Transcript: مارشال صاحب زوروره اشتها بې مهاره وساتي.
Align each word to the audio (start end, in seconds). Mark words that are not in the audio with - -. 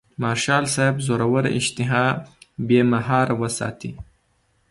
مارشال 0.21 0.63
صاحب 0.73 0.95
زوروره 1.05 1.49
اشتها 1.57 2.05
بې 2.67 2.79
مهاره 2.91 3.35
وساتي. 3.41 3.91